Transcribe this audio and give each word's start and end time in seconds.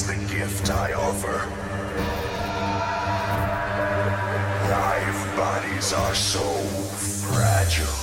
is 0.00 0.06
the 0.06 0.34
gift 0.34 0.70
I 0.70 0.92
offer. 0.92 1.38
Live 4.70 5.36
bodies 5.36 5.92
are 5.92 6.14
so 6.14 6.40
fragile. 6.96 7.99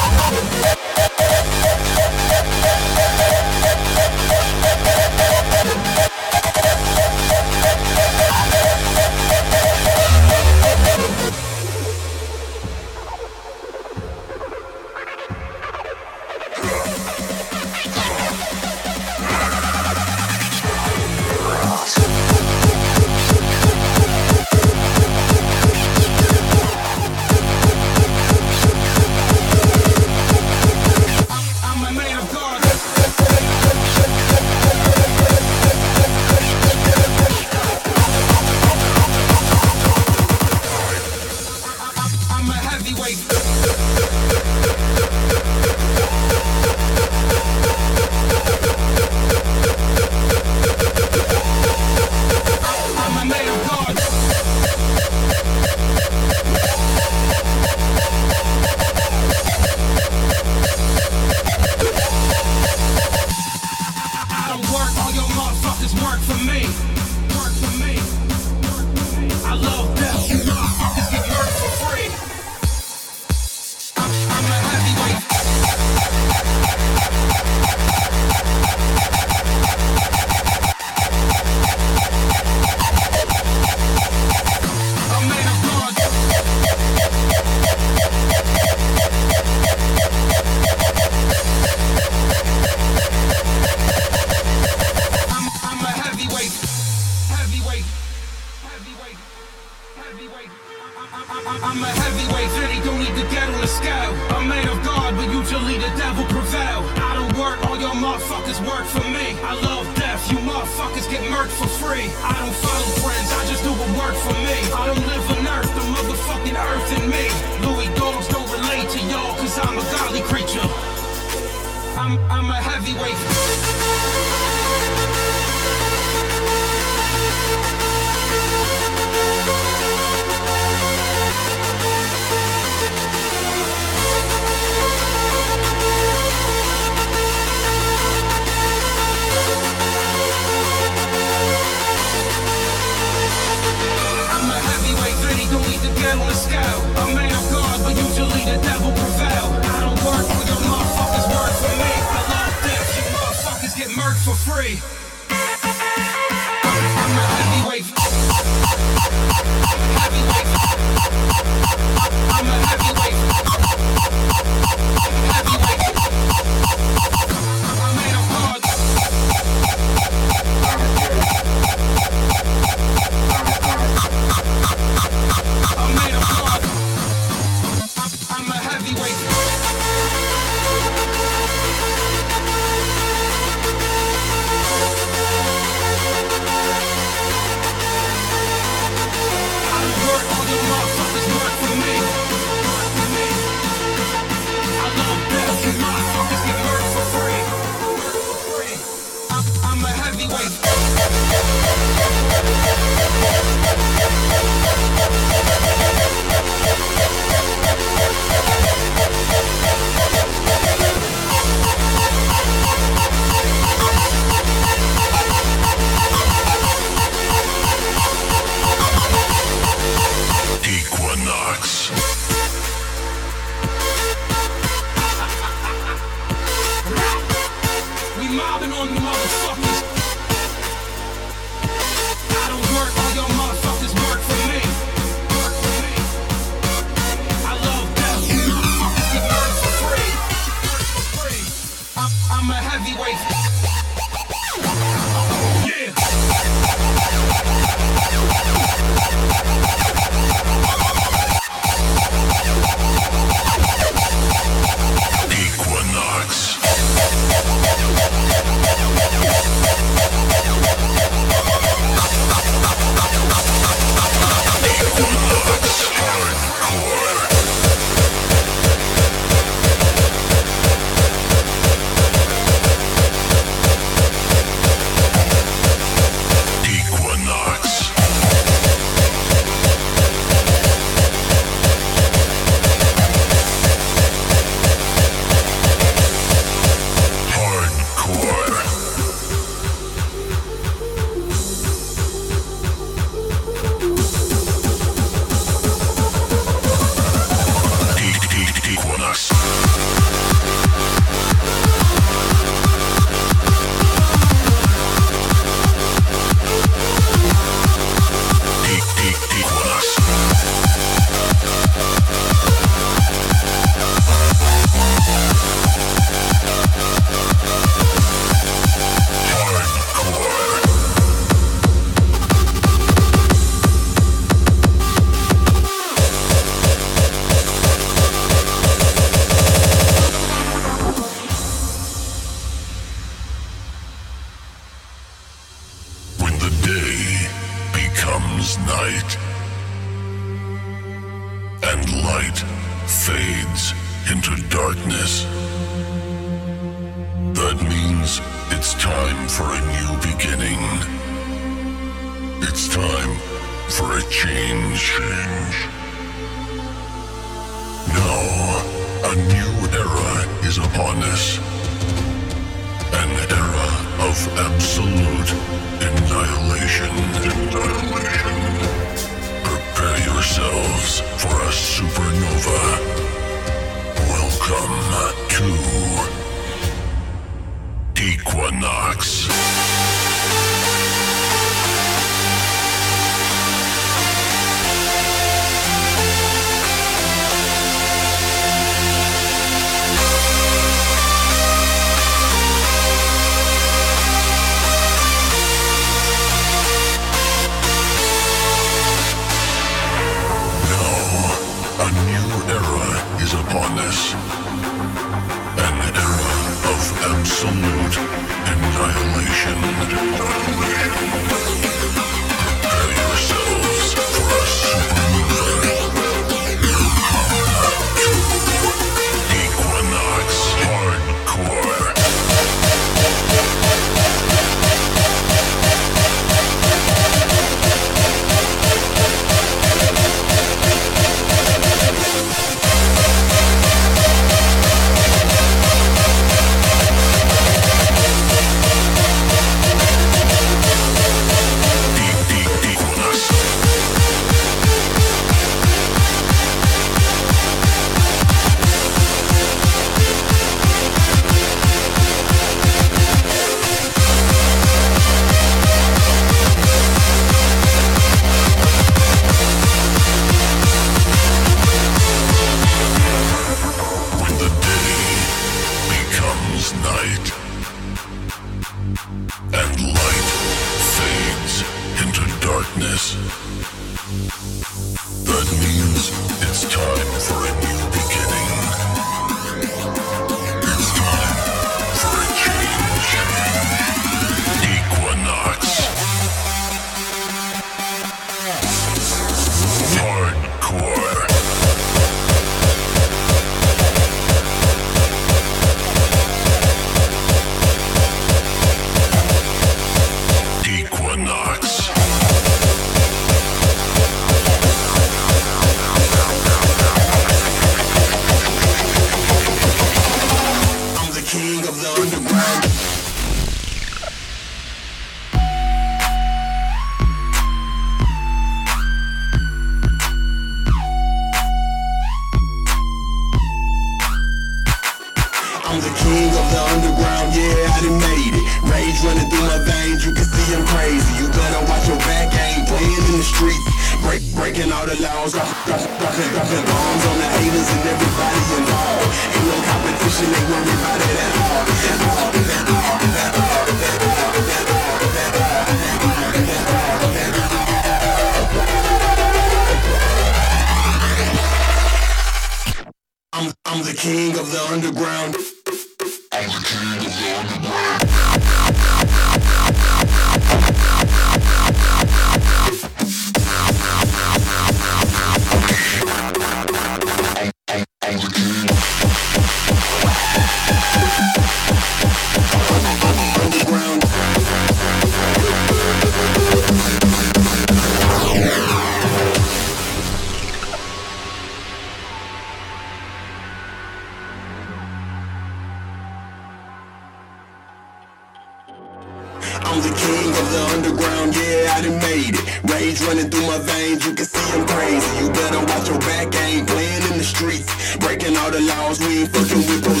Ain't 599.11 599.29
fucking 599.29 599.57
with 599.57 600.00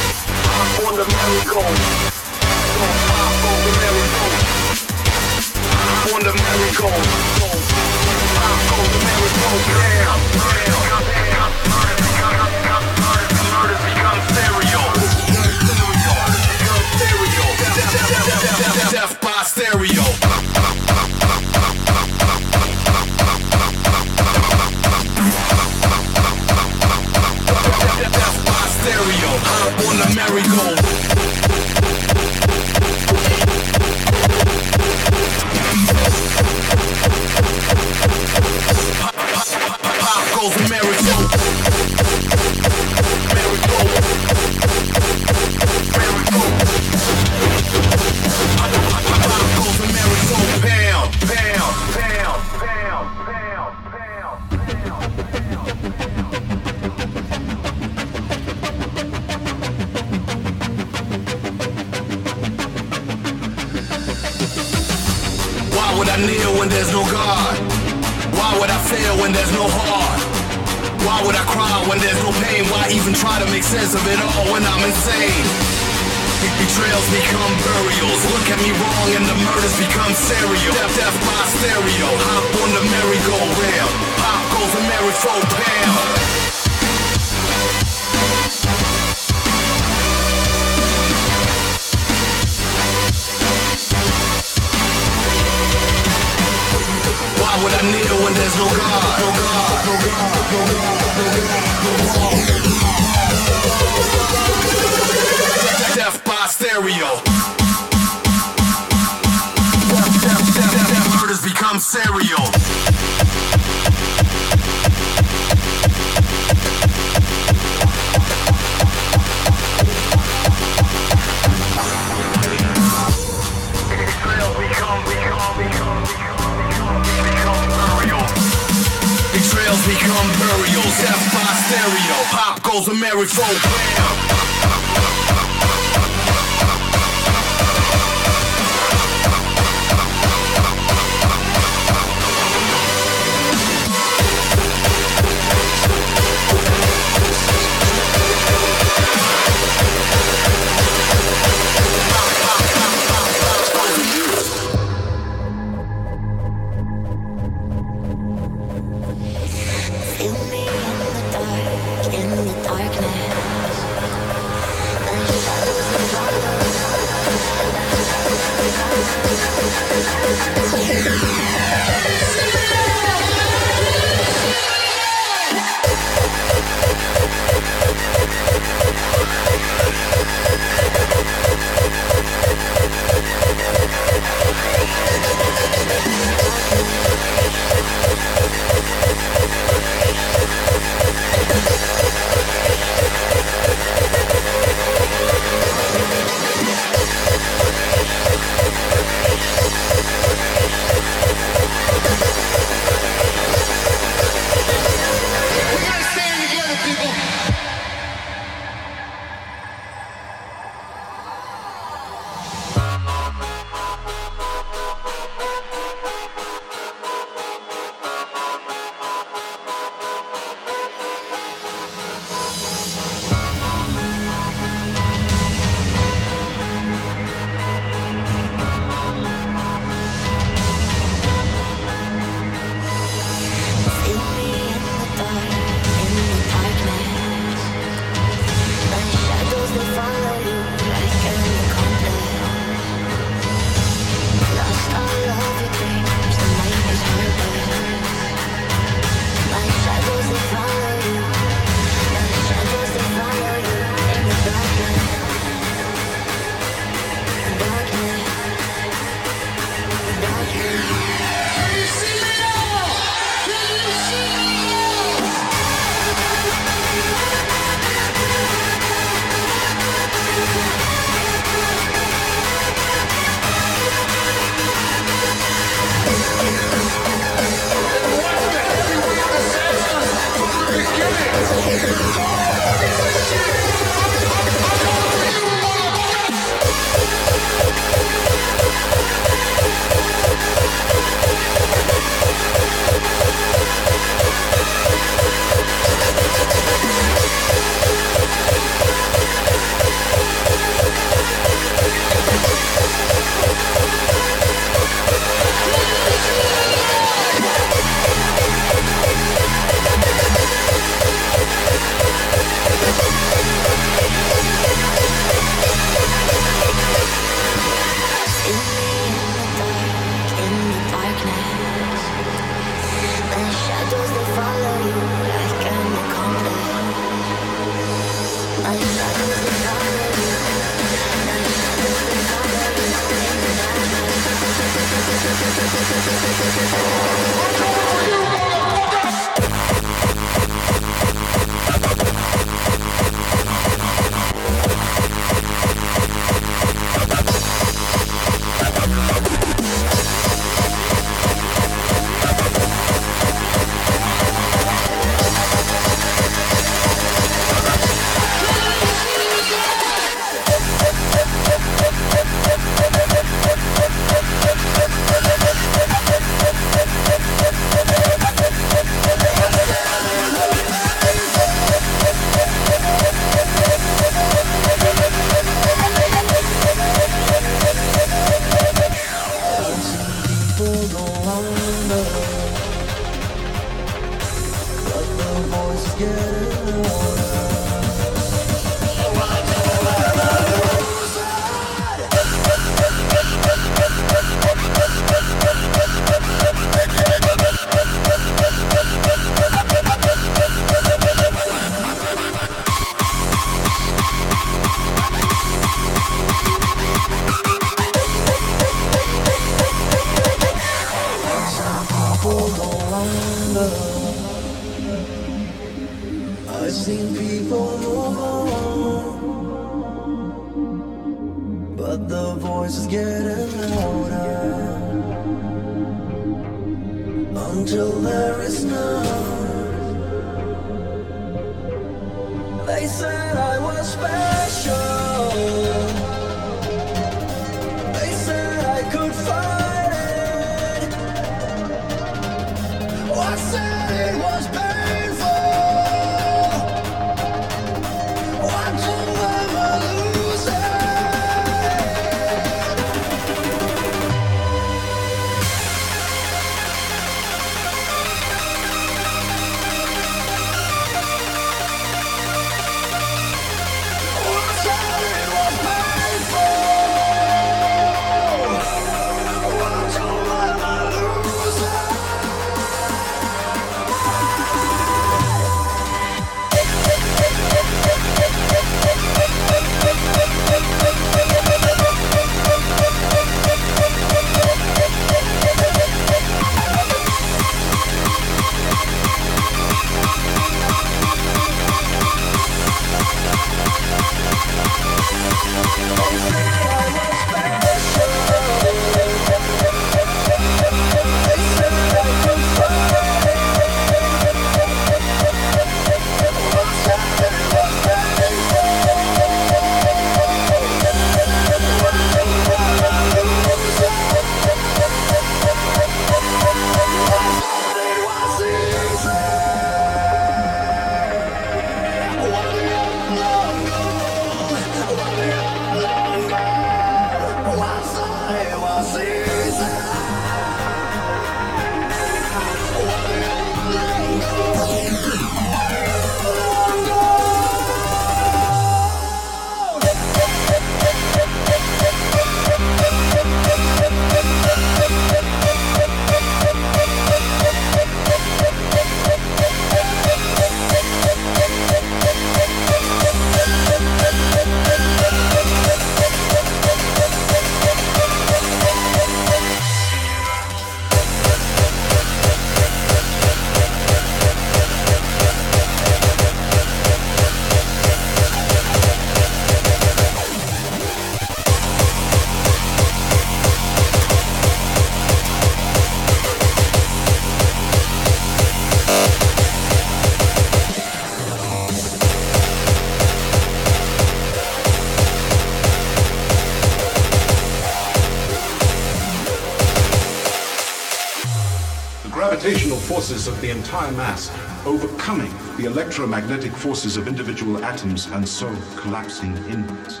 entire 593.74 593.92
mass, 593.96 594.30
overcoming 594.66 595.34
the 595.56 595.64
electromagnetic 595.64 596.52
forces 596.52 596.96
of 596.96 597.08
individual 597.08 597.64
atoms 597.64 598.06
and 598.06 598.28
so 598.28 598.46
collapsing 598.76 599.36
inwards. 599.48 600.00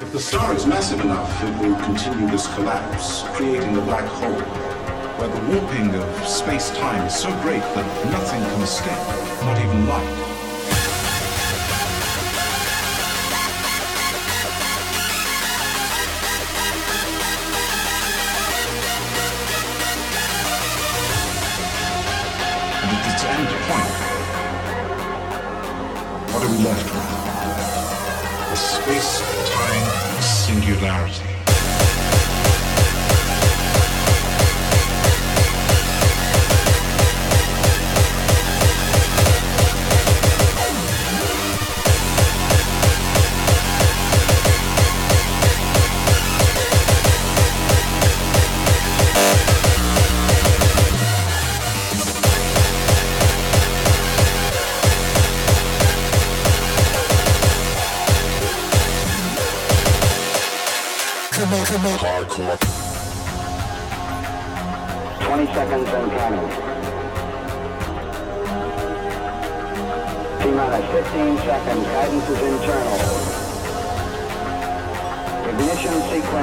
If 0.00 0.10
the 0.10 0.18
star 0.18 0.52
is 0.56 0.66
massive 0.66 1.00
enough, 1.02 1.30
it 1.44 1.56
will 1.60 1.76
continue 1.84 2.28
this 2.28 2.52
collapse, 2.56 3.22
creating 3.36 3.76
a 3.76 3.80
black 3.82 4.06
hole, 4.06 4.40
where 5.20 5.28
the 5.28 5.54
warping 5.54 5.94
of 5.94 6.26
space-time 6.26 7.06
is 7.06 7.14
so 7.14 7.30
great 7.42 7.62
that 7.62 8.10
nothing 8.10 8.40
can 8.40 8.62
escape, 8.62 9.44
not 9.44 9.56
even 9.64 9.86
light. 9.86 10.23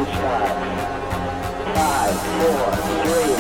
Five, 0.04 0.16
four, 2.40 2.76
three, 3.06 3.31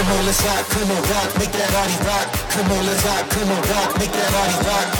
come 0.00 0.18
on, 0.18 0.26
let's 0.26 0.42
rock, 0.42 0.68
come 0.68 0.90
on, 0.90 1.02
rock, 1.02 1.38
make 1.38 1.52
that 1.52 1.70
body 1.72 1.96
rock. 2.06 2.26
Come 2.50 2.72
on, 2.72 2.86
let's 2.86 3.04
rock, 3.04 3.30
come 3.30 3.50
on, 3.50 3.62
rock, 3.62 3.98
make 3.98 4.12
that 4.12 4.32
body 4.32 4.66
rock. 4.66 4.99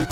Come 0.00 0.08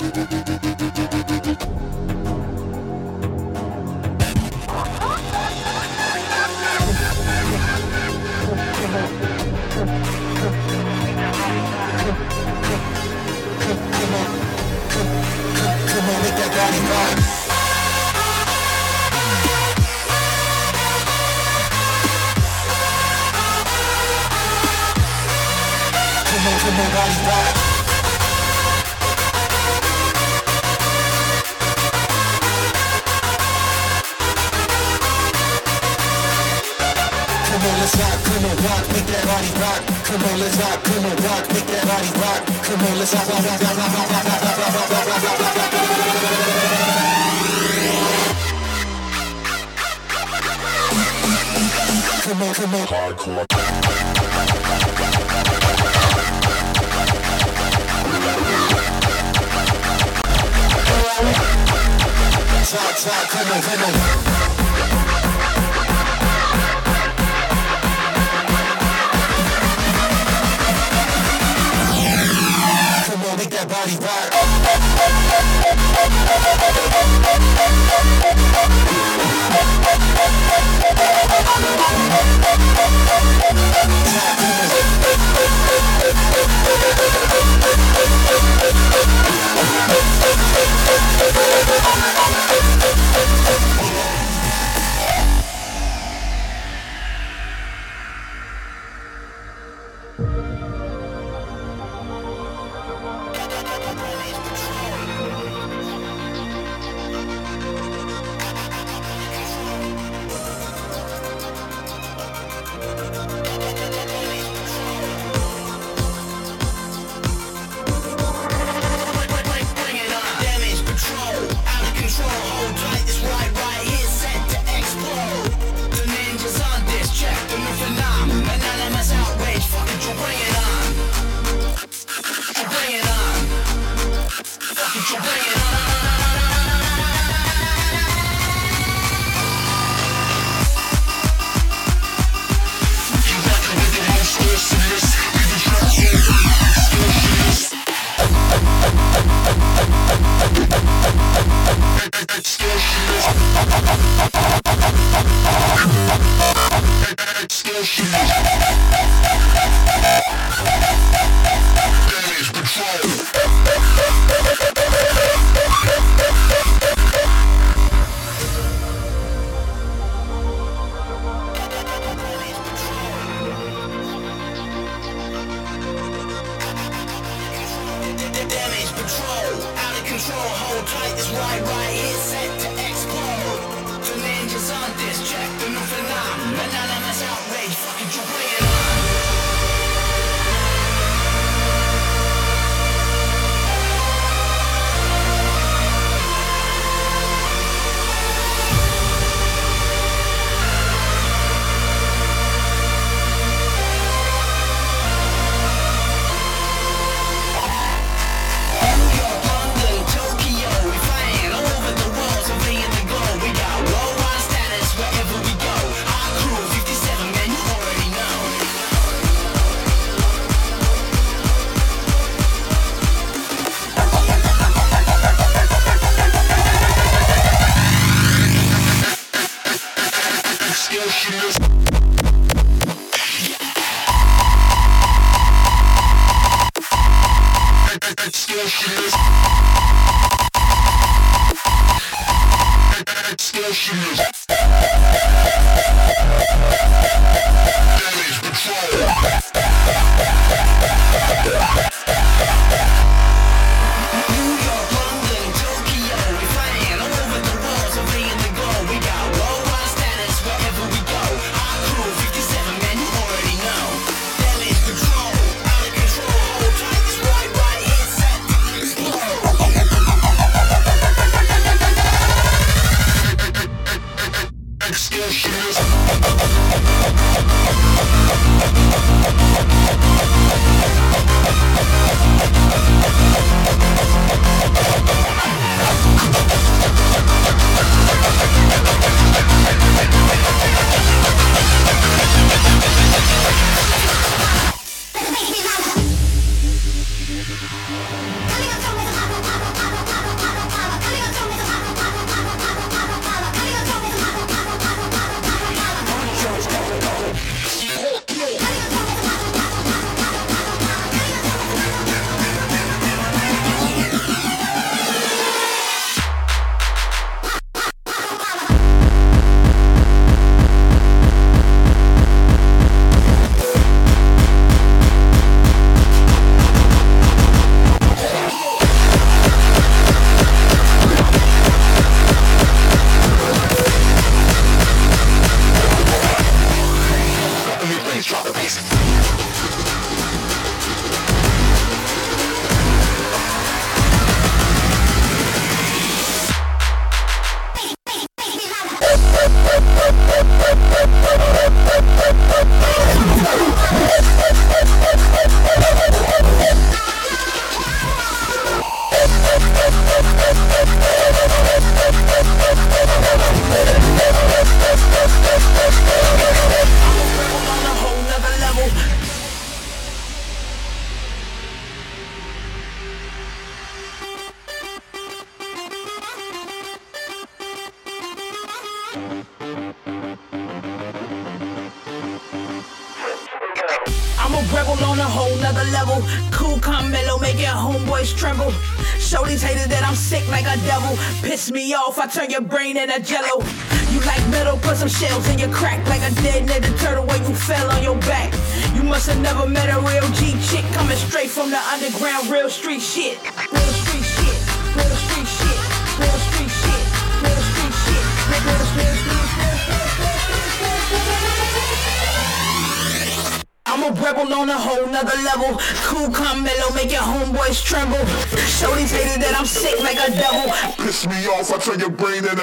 on, 26.46 26.58
come 26.60 26.80
on, 26.80 26.92
ride, 26.92 27.26
ride. 27.26 27.67
let's 37.88 38.00
rock, 38.04 38.20
come 38.24 38.44
on, 38.44 38.56
rock, 38.68 38.84
make 38.92 39.06
that 39.06 39.24
body 39.24 39.48
rock. 39.60 39.80
Come 40.04 40.22
on, 40.24 40.40
let's 40.40 40.56
rock, 40.60 40.84
come 40.84 41.06
on, 41.06 41.16
rock, 41.24 41.44
make 41.48 41.66
that 41.72 41.84
body 41.88 42.10
rock. 42.20 42.44
Come 42.68 42.84
on, 42.84 42.98
let's 42.98 43.14
rock, 43.14 43.28
rock, 43.28 43.44
rock, 43.44 43.60
rock, 43.60 43.78
rock, 43.78 43.88
rock, 43.88 44.12
rock, 44.12 44.42
rock, 44.44 44.58
rock, 44.58 44.88
rock, 44.88 44.98
rock, 44.98 45.08
rock, 45.08 45.40
rock, 45.40 45.56
rock. 45.56 45.72
Come 52.24 52.42
on, 52.42 52.54
come 52.54 52.74
on. 52.74 52.86
Hardcore. 52.86 53.46
Try, 62.68 62.92
try, 63.00 63.24
come 63.30 63.52
on, 63.52 63.60
come 63.62 63.82
on. 64.62 64.67
make 73.38 73.50
that 73.50 73.68
body 73.68 73.96
work. 73.98 74.38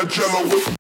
Jello. 0.07 0.59
from 0.59 0.74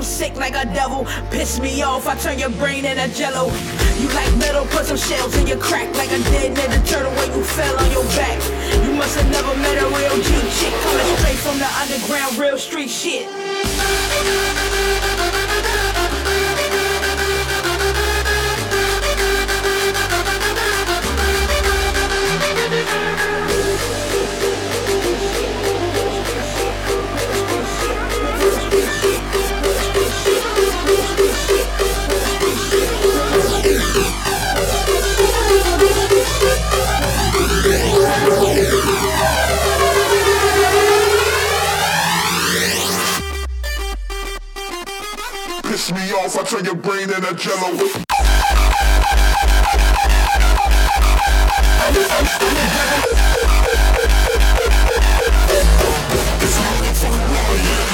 I'm 0.00 0.06
sick 0.06 0.34
like 0.36 0.54
a 0.54 0.64
devil. 0.72 1.04
Piss 1.30 1.60
me 1.60 1.82
off, 1.82 2.06
I 2.06 2.14
turn 2.16 2.38
your 2.38 2.48
brain 2.48 2.86
into 2.86 3.06
jello. 3.14 3.52
You 4.00 4.08
like 4.16 4.34
metal, 4.38 4.64
put 4.72 4.86
some 4.86 4.96
shells 4.96 5.36
in 5.36 5.46
your 5.46 5.58
crack 5.58 5.94
like 5.94 6.08
a 6.08 6.16
dead 6.32 6.54
netted 6.54 6.86
turtle 6.86 7.12
when 7.16 7.30
you 7.36 7.44
fell 7.44 7.76
on 7.78 7.90
your 7.90 8.04
back. 8.16 8.40
You 8.82 8.94
must 8.94 9.14
have 9.18 9.30
never 9.30 9.54
met 9.60 9.76
a 9.76 9.84
real 9.88 10.16
G 10.24 10.30
chick 10.56 10.72
coming 10.80 11.16
straight 11.18 11.36
from 11.36 11.58
the 11.58 11.68
underground, 11.82 12.38
real 12.38 12.56
street 12.56 12.88
shit. 12.88 13.28
Off, 46.20 46.36
I 46.36 46.44
turn 46.44 46.64
your 46.64 46.74
brain 46.74 47.04
into 47.10 47.34
jello. 47.34 47.88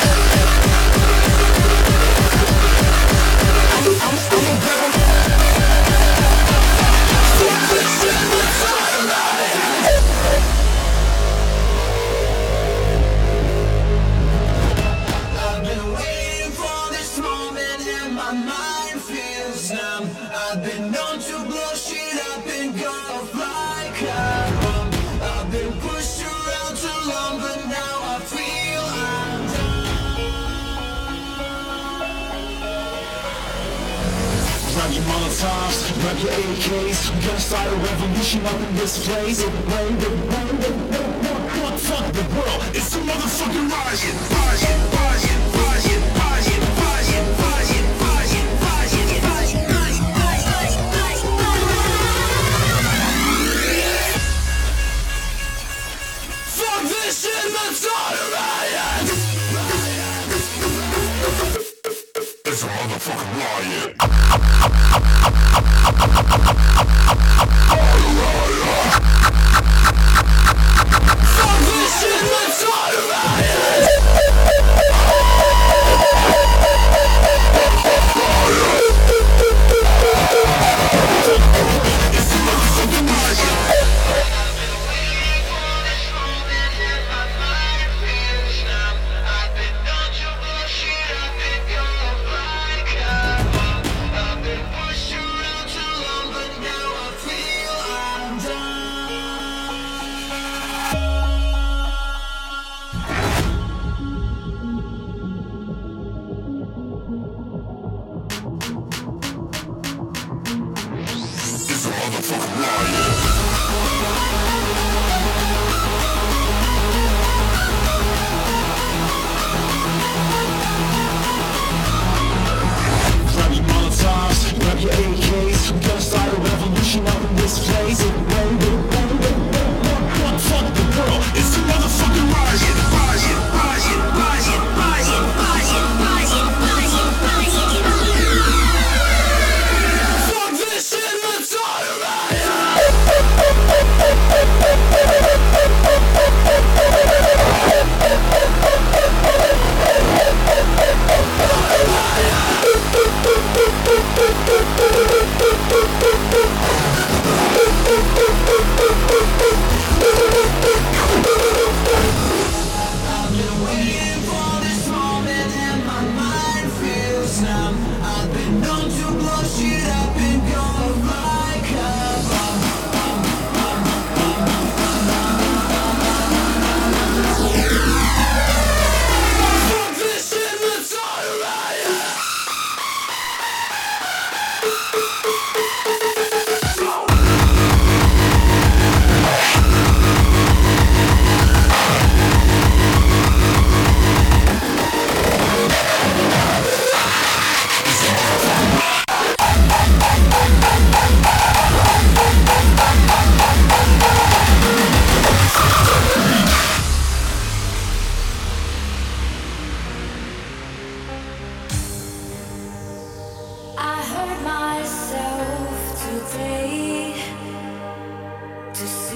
My 36.03 36.13
AKs, 36.13 37.11
Gonna 37.27 37.41
start 37.41 37.73
a 37.73 37.77
revolution 37.77 38.45
up 38.47 38.61
in 38.61 38.75
this 38.77 39.07
place 39.07 39.41
It 39.41 39.53
rained, 39.73 40.01
the 40.01 40.11
rained, 40.11 40.63
the 40.63 40.73
rained, 40.93 41.81
fuck 41.81 42.13
the 42.13 42.23
world 42.35 42.63
It's 42.75 42.91
the 42.91 43.01
motherfucking 43.01 43.71
riot, 43.71 44.15
riot 44.31 44.96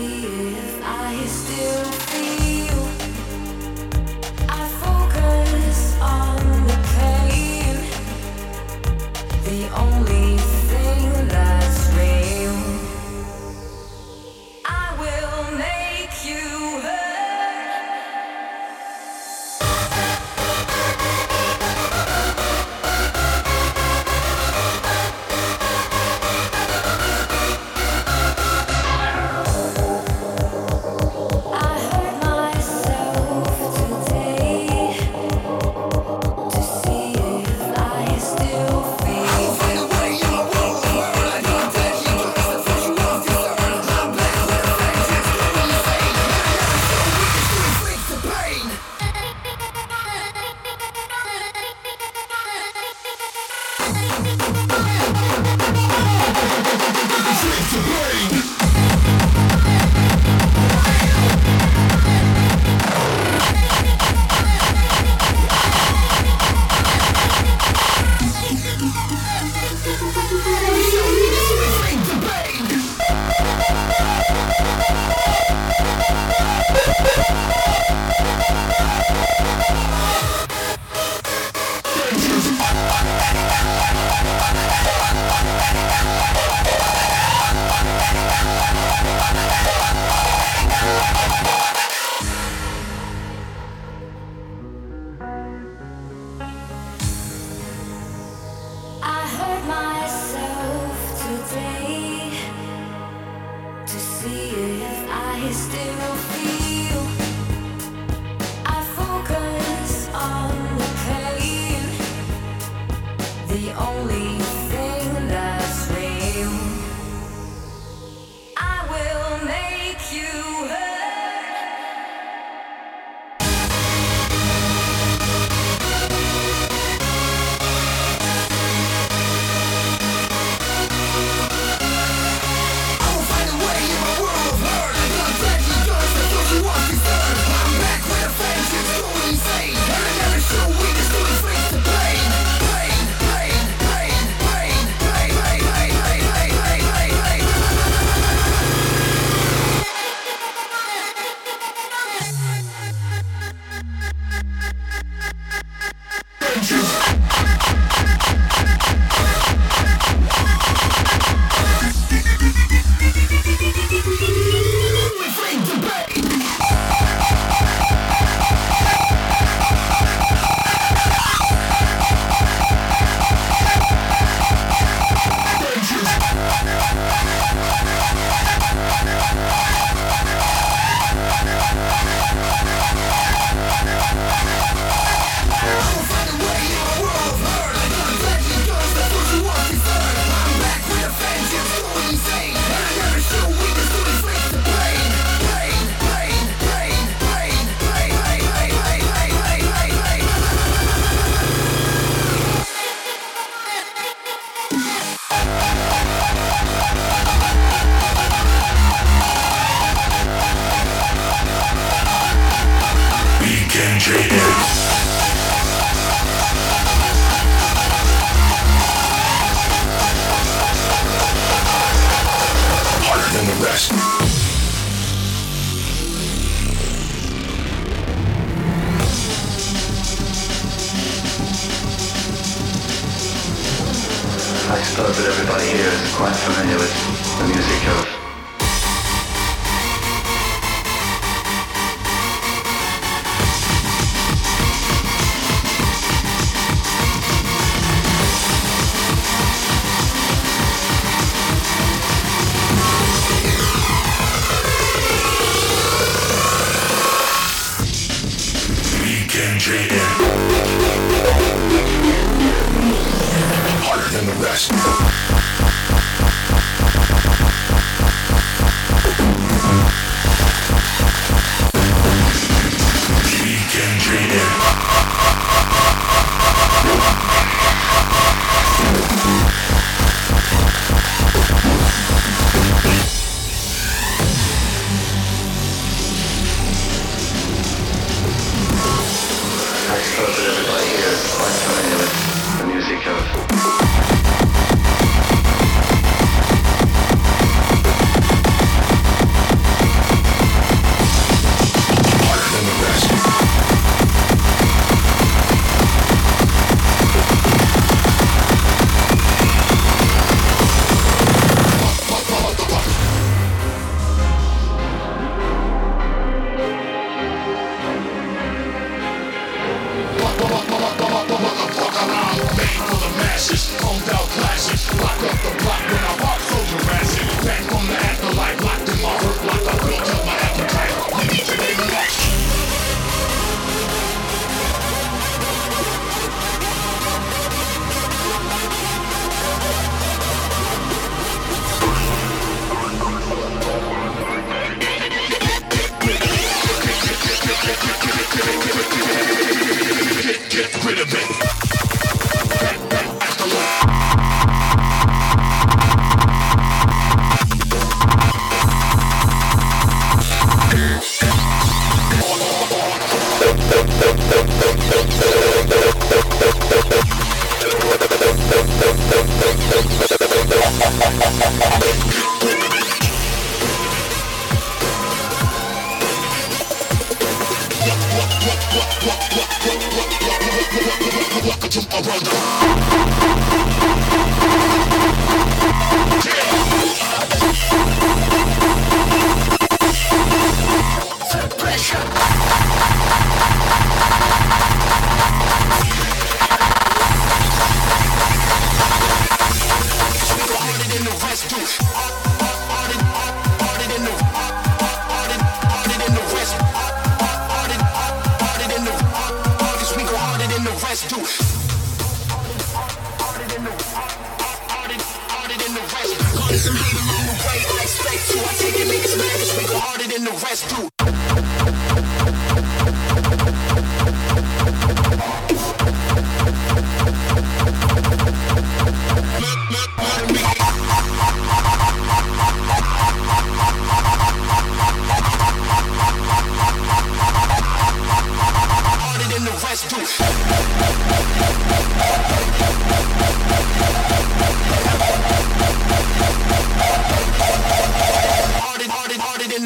see 0.00 0.24
if 0.24 0.82
I 0.82 1.26
still 1.26 1.89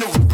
harder 0.01 0.19
the 0.19 0.24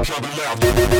ride. 0.00 0.06
Jump 0.06 0.36
loud. 0.38 0.99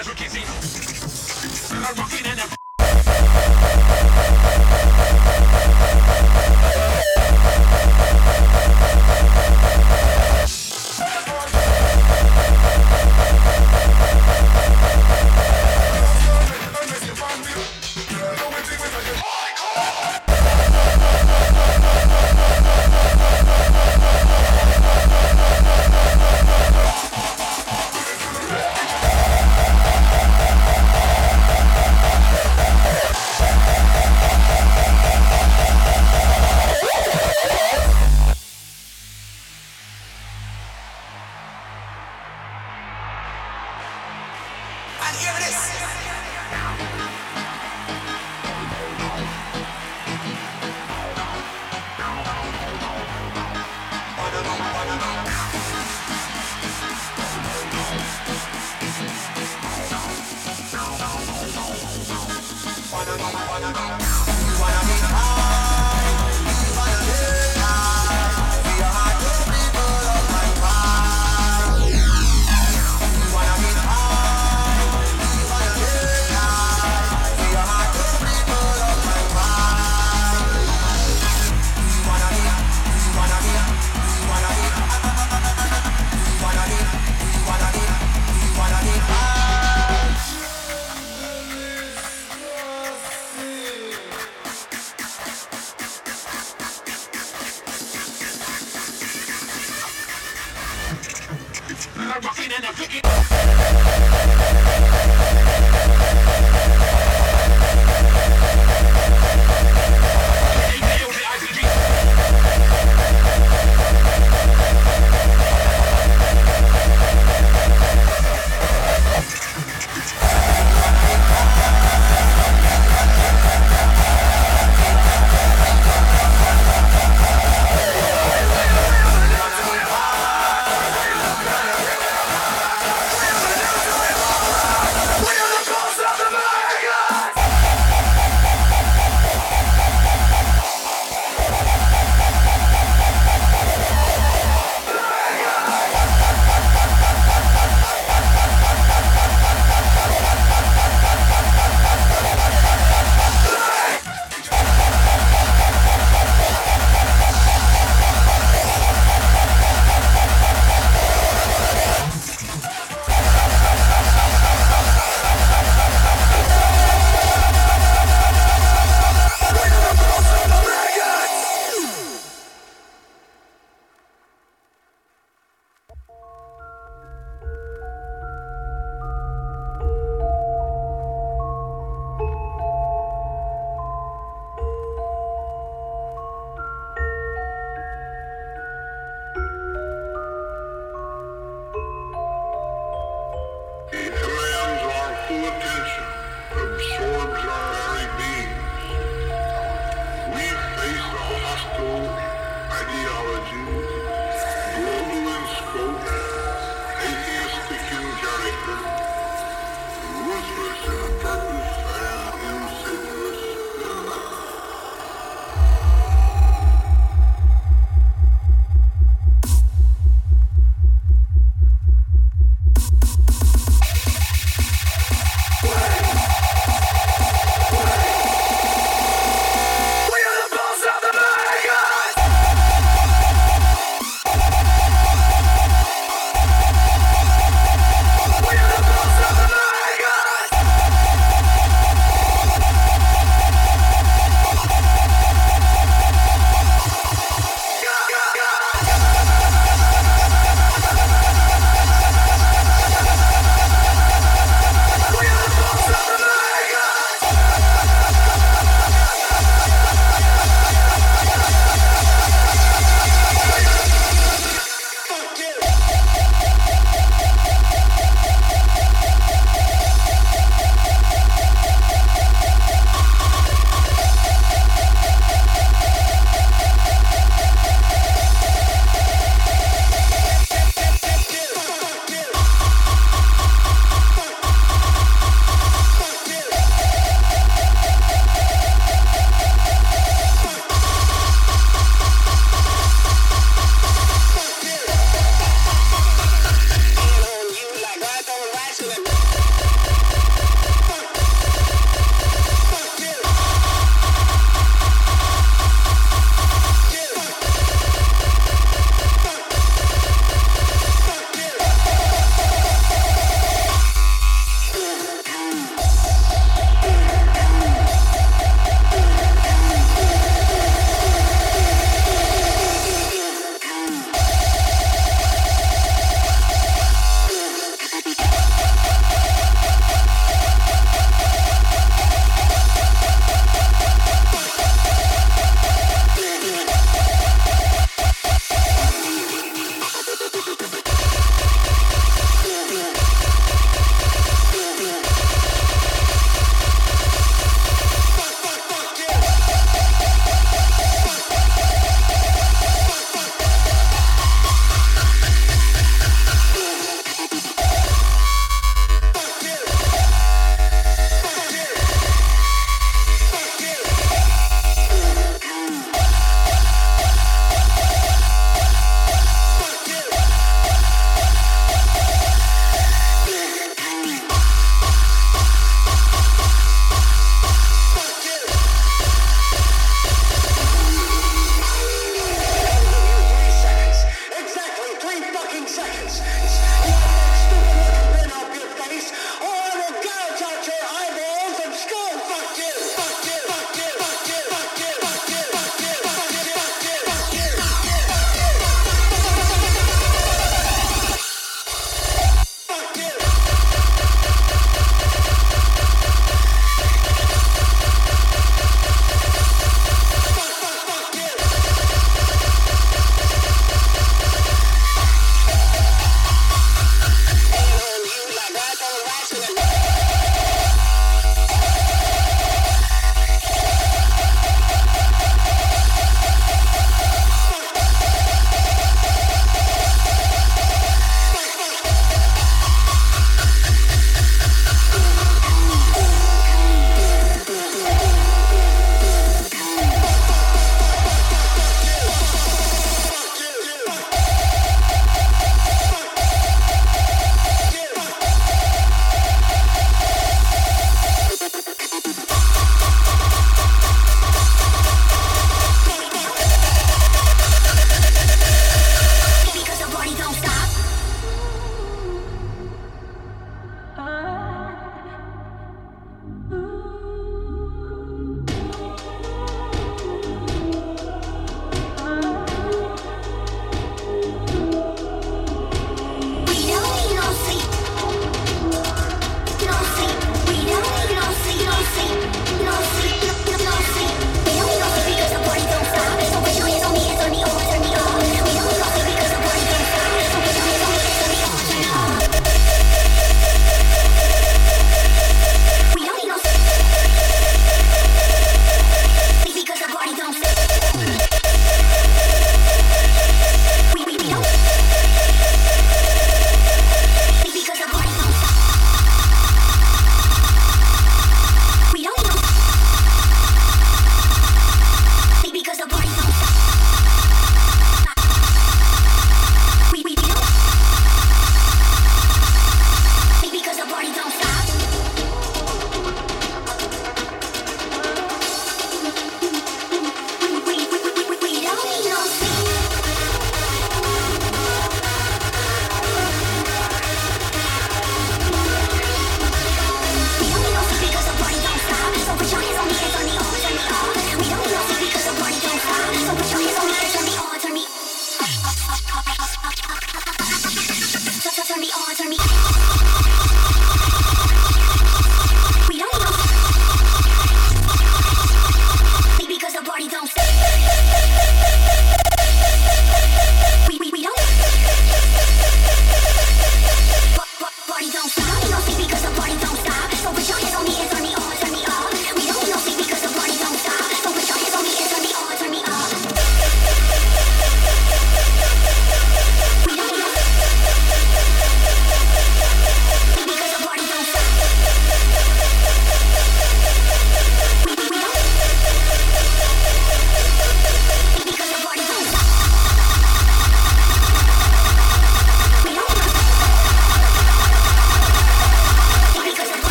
Cause 0.00 0.08
we 0.08 0.14
can. 0.14 0.30
I'm 1.72 2.29